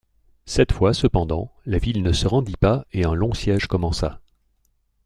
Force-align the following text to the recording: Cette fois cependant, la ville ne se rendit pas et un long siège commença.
Cette 0.47 0.71
fois 0.71 0.95
cependant, 0.95 1.51
la 1.67 1.77
ville 1.77 2.01
ne 2.01 2.11
se 2.11 2.27
rendit 2.27 2.57
pas 2.57 2.87
et 2.91 3.05
un 3.05 3.13
long 3.13 3.35
siège 3.35 3.67
commença. 3.67 4.19